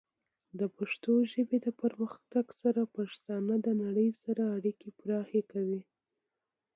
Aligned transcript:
د 0.59 0.61
پښتو 0.75 1.13
ژبې 1.31 1.57
د 1.65 1.67
پرمختګ 1.81 2.45
سره، 2.61 2.81
پښتانه 2.97 3.53
د 3.65 3.67
نړۍ 3.83 4.09
سره 4.23 4.43
اړیکې 4.55 4.89
پراخه 4.99 5.41
کوي. 5.51 5.81